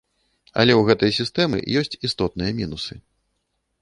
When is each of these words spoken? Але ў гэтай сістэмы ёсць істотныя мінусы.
Але 0.61 0.73
ў 0.77 0.81
гэтай 0.87 1.11
сістэмы 1.19 1.57
ёсць 1.81 1.99
істотныя 2.09 2.51
мінусы. 2.61 2.93